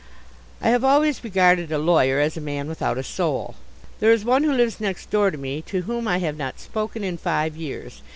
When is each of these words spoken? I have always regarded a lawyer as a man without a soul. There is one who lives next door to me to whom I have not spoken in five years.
I 0.63 0.69
have 0.69 0.83
always 0.83 1.23
regarded 1.23 1.71
a 1.71 1.77
lawyer 1.77 2.19
as 2.19 2.35
a 2.35 2.41
man 2.41 2.67
without 2.67 2.97
a 2.97 3.03
soul. 3.03 3.53
There 3.99 4.11
is 4.11 4.25
one 4.25 4.43
who 4.43 4.51
lives 4.51 4.79
next 4.79 5.11
door 5.11 5.29
to 5.29 5.37
me 5.37 5.61
to 5.67 5.83
whom 5.83 6.07
I 6.07 6.17
have 6.17 6.37
not 6.37 6.59
spoken 6.59 7.03
in 7.03 7.19
five 7.19 7.55
years. 7.55 8.01